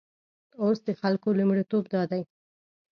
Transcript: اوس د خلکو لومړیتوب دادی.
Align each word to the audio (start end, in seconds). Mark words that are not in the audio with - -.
اوس 0.61 0.77
د 0.87 0.89
خلکو 1.01 1.29
لومړیتوب 1.39 1.83
دادی. 1.93 2.21